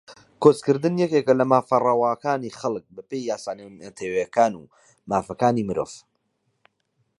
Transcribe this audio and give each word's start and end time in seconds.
کۆچکردن 0.41 0.93
یەکێکە 1.03 1.33
لە 1.39 1.45
مافە 1.51 1.77
ڕەواکانی 1.85 2.55
خەڵک 2.59 2.85
بەپێی 2.95 3.27
یاسا 3.29 3.51
نێونەتەوەییەکان 3.59 4.53
و 4.57 4.69
مافەکانی 5.09 5.67
مرۆڤ 5.69 5.93